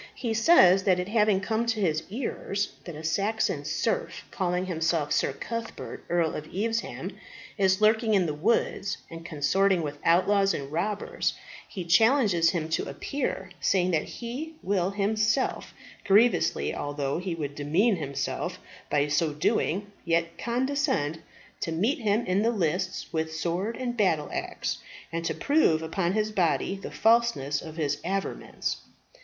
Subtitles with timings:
[0.15, 5.11] He says that it having come to his ears that a Saxon serf, calling himself
[5.11, 7.15] Sir Cuthbert, Earl of Evesham,
[7.55, 11.35] is lurking in the woods and consorting with outlaws and robbers,
[11.69, 15.71] he challenges him to appear, saying that he will himself,
[16.03, 18.57] grievously although he would demean himself
[18.89, 21.19] by so doing, yet condescend
[21.59, 24.79] to meet him in the lists with sword and battle axe,
[25.11, 28.77] and to prove upon his body the falseness of his averments.